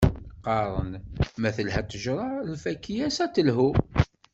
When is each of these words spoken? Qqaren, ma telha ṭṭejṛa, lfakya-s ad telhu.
Qqaren, 0.39 0.91
ma 1.41 1.49
telha 1.55 1.81
ṭṭejṛa, 1.85 2.29
lfakya-s 2.51 3.17
ad 3.23 3.31
telhu. 3.35 3.69